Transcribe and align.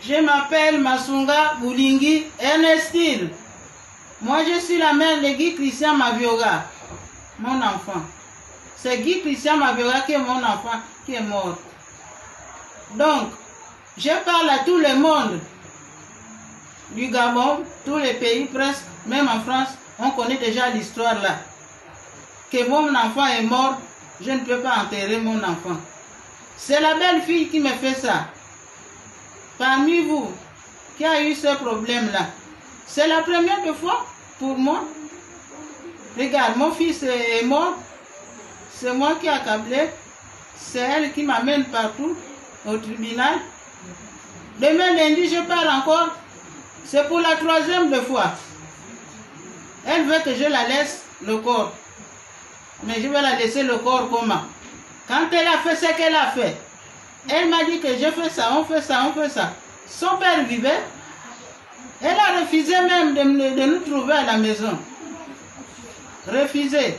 Je 0.00 0.14
m'appelle 0.20 0.80
Masunga 0.80 1.54
Boulingi 1.60 2.26
Ernestine. 2.38 3.30
Moi, 4.20 4.38
je 4.44 4.60
suis 4.60 4.78
la 4.78 4.92
mère 4.92 5.20
de 5.20 5.28
Guy 5.28 5.54
Christian 5.54 5.94
Mavioga, 5.94 6.64
mon 7.38 7.60
enfant. 7.60 8.02
C'est 8.76 8.98
Guy 8.98 9.20
Christian 9.22 9.56
Mavioga 9.56 10.00
qui 10.00 10.12
est 10.12 10.18
mon 10.18 10.38
enfant 10.38 10.78
qui 11.04 11.14
est 11.14 11.20
mort. 11.20 11.58
Donc, 12.94 13.30
je 13.96 14.10
parle 14.24 14.48
à 14.50 14.58
tout 14.64 14.78
le 14.78 14.94
monde 14.94 15.40
du 16.92 17.08
Gabon, 17.08 17.64
tous 17.84 17.98
les 17.98 18.14
pays 18.14 18.44
presque, 18.46 18.84
même 19.06 19.28
en 19.28 19.40
France, 19.40 19.68
on 19.98 20.10
connaît 20.10 20.38
déjà 20.38 20.70
l'histoire 20.70 21.20
là. 21.20 21.38
Que 22.50 22.68
mon 22.68 22.94
enfant 22.94 23.26
est 23.26 23.42
mort, 23.42 23.78
je 24.20 24.30
ne 24.30 24.38
peux 24.38 24.60
pas 24.60 24.84
enterrer 24.84 25.18
mon 25.18 25.38
enfant. 25.38 25.76
C'est 26.56 26.80
la 26.80 26.94
belle 26.94 27.22
fille 27.22 27.48
qui 27.48 27.60
me 27.60 27.70
fait 27.70 27.94
ça. 27.94 28.28
Parmi 29.58 30.02
vous, 30.02 30.32
qui 30.96 31.04
a 31.04 31.20
eu 31.22 31.34
ce 31.34 31.54
problème-là, 31.56 32.26
c'est 32.86 33.08
la 33.08 33.22
première 33.22 33.74
fois 33.74 34.06
pour 34.38 34.56
moi. 34.56 34.84
Regarde, 36.16 36.56
mon 36.56 36.70
fils 36.70 37.02
est 37.02 37.44
mort. 37.44 37.74
C'est 38.72 38.92
moi 38.94 39.16
qui 39.20 39.26
ai 39.26 39.30
accablé. 39.30 39.90
C'est 40.56 40.78
elle 40.78 41.12
qui 41.12 41.24
m'amène 41.24 41.64
partout 41.64 42.16
au 42.66 42.76
tribunal. 42.78 43.34
Demain 44.60 44.92
lundi, 44.94 45.28
je 45.28 45.40
pars 45.42 45.82
encore. 45.82 46.10
C'est 46.84 47.06
pour 47.08 47.20
la 47.20 47.36
troisième 47.36 47.92
fois. 48.02 48.32
Elle 49.86 50.04
veut 50.04 50.20
que 50.24 50.34
je 50.34 50.44
la 50.44 50.68
laisse 50.68 51.02
le 51.22 51.38
corps. 51.38 51.72
Mais 52.84 53.00
je 53.02 53.08
vais 53.08 53.22
la 53.22 53.36
laisser 53.36 53.64
le 53.64 53.78
corps 53.78 54.08
comment? 54.10 54.42
Quand 55.08 55.28
elle 55.32 55.46
a 55.46 55.58
fait 55.58 55.76
ce 55.76 55.92
qu'elle 55.96 56.14
a 56.14 56.30
fait, 56.30 56.56
elle 57.28 57.48
m'a 57.48 57.64
dit 57.64 57.80
que 57.80 57.88
je 57.88 58.10
fais 58.10 58.30
ça, 58.30 58.52
on 58.54 58.64
fait 58.64 58.82
ça, 58.82 59.06
on 59.08 59.20
fait 59.20 59.28
ça. 59.28 59.52
Son 59.88 60.16
père 60.18 60.44
vivait. 60.44 60.82
Elle 62.00 62.16
a 62.16 62.40
refusé 62.40 62.74
même 62.80 63.14
de, 63.14 63.60
de 63.60 63.66
nous 63.66 63.80
trouver 63.80 64.12
à 64.14 64.24
la 64.24 64.36
maison. 64.36 64.78
Refusé. 66.26 66.98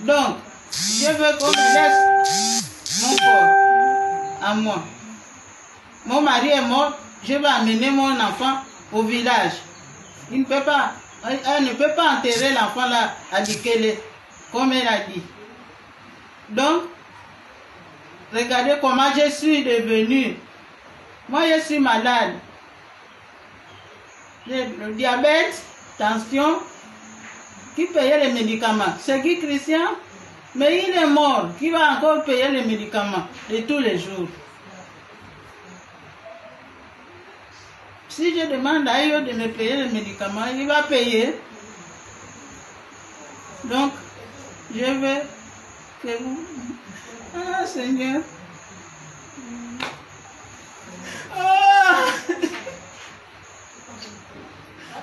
Donc, 0.00 0.36
je 0.70 1.10
veux 1.10 1.38
qu'on 1.38 1.48
me 1.48 1.74
laisse 1.74 2.62
mon 3.02 3.16
corps 3.16 4.42
à 4.42 4.54
moi. 4.54 4.82
Mon 6.06 6.20
mari 6.20 6.48
est 6.48 6.62
mort, 6.62 6.92
je 7.24 7.34
vais 7.34 7.46
amener 7.46 7.90
mon 7.90 8.12
enfant 8.20 8.58
au 8.92 9.02
village. 9.02 9.52
Il 10.30 10.40
ne 10.40 10.44
peut 10.44 10.62
pas, 10.62 10.92
elle 11.24 11.64
ne 11.64 11.72
peut 11.72 11.92
pas 11.96 12.12
enterrer 12.12 12.52
l'enfant 12.52 12.88
là 12.88 13.14
à 13.32 13.42
comme 14.52 14.72
elle 14.72 14.88
a 14.88 15.00
dit. 15.00 15.22
Donc, 16.50 16.82
regardez 18.32 18.74
comment 18.80 19.10
je 19.14 19.30
suis 19.30 19.64
devenue. 19.64 20.36
Moi, 21.28 21.42
je 21.54 21.60
suis 21.62 21.78
malade. 21.78 22.34
Le 24.46 24.92
diabète, 24.94 25.62
tension, 25.98 26.58
qui 27.76 27.86
payait 27.86 28.26
les 28.26 28.32
médicaments? 28.32 28.94
C'est 28.98 29.20
Guy 29.20 29.38
Christian, 29.38 29.94
mais 30.54 30.84
il 30.88 30.96
est 30.96 31.06
mort. 31.06 31.50
Qui 31.58 31.70
va 31.70 31.92
encore 31.92 32.24
payer 32.24 32.48
les 32.48 32.64
médicaments 32.64 33.26
de 33.50 33.58
tous 33.58 33.78
les 33.78 33.98
jours? 33.98 34.28
Si 38.08 38.34
je 38.34 38.46
demande 38.46 38.88
à 38.88 39.06
eux 39.06 39.20
de 39.20 39.32
me 39.32 39.48
payer 39.48 39.76
les 39.76 39.90
médicaments, 39.90 40.46
il 40.52 40.66
va 40.66 40.82
payer. 40.84 41.34
Donc, 43.64 43.92
je 44.74 44.84
veux 44.84 45.18
que 46.02 46.22
vous... 46.22 46.44
Ah, 47.34 47.66
Seigneur. 47.66 48.22
Ah, 51.36 52.04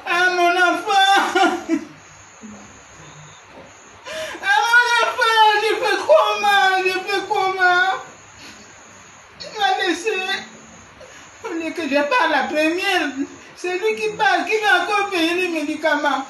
ah 0.08 0.30
mon 0.36 0.52
enfant. 0.52 0.92
Ah, 4.42 4.58
mon 4.66 4.86
enfant, 5.02 5.40
je 5.62 5.72
fais 5.82 5.98
comment 6.08 6.72
Je 6.84 6.96
fais 7.06 7.24
comment 7.28 7.92
Il 9.42 9.60
m'a 9.60 9.70
laissé. 9.88 10.12
On 11.44 11.66
est 11.66 11.72
que 11.72 11.84
je 11.84 11.96
parle 11.96 12.32
la 12.32 12.44
première. 12.44 13.10
C'est 13.56 13.78
lui 13.78 13.96
qui 13.96 14.10
parle, 14.16 14.46
qui 14.46 14.58
va 14.60 14.84
encore 14.84 15.10
payer 15.10 15.34
les 15.34 15.48
médicaments. 15.50 16.26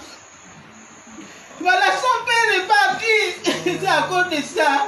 Voilà, 1.59 1.85
son 1.91 2.25
père 2.25 2.59
est 2.59 2.67
parti. 2.67 3.61
C'est 3.81 3.87
à 3.87 4.03
cause 4.03 4.29
de 4.29 4.43
ça. 4.43 4.87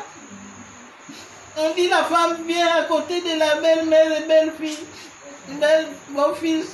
On 1.59 1.73
dit 1.73 1.87
la 1.87 2.03
femme 2.03 2.37
vient 2.45 2.67
à 2.75 2.83
côté 2.83 3.21
de 3.21 3.39
la 3.39 3.55
belle-mère 3.55 4.11
et 4.15 4.27
belle-fille, 4.27 4.85
belle 5.47 5.87
beau-fils. 6.09 6.67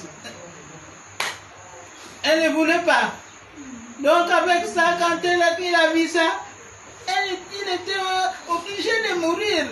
Elle 2.24 2.44
ne 2.44 2.50
voulait 2.50 2.84
pas. 2.86 3.14
Donc 4.00 4.30
avec 4.30 4.66
ça, 4.66 4.98
quand 5.00 5.18
elle 5.24 5.42
a, 5.42 5.60
il 5.60 5.74
a 5.74 5.94
vu 5.94 6.08
ça, 6.08 6.20
elle, 7.08 7.38
il 7.54 7.74
était 7.74 8.00
obligé 8.50 8.92
de 9.10 9.20
mourir. 9.20 9.68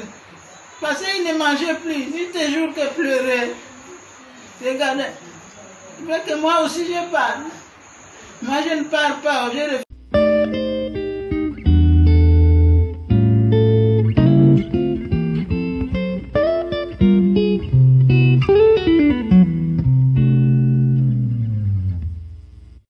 Parce 0.79 1.01
qu'il 1.01 1.25
ne 1.25 1.37
mangeait 1.37 1.75
plus, 1.75 2.05
nuit 2.05 2.29
et 2.33 2.51
jour 2.51 2.73
que 2.73 2.87
pleurer. 2.93 3.53
Regardez. 4.63 5.05
Que 6.25 6.35
moi 6.35 6.61
aussi 6.61 6.85
je 6.85 7.11
parle. 7.11 7.41
Moi 8.41 8.57
je 8.67 8.75
ne 8.75 8.83
parle 8.85 9.19
pas, 9.21 9.49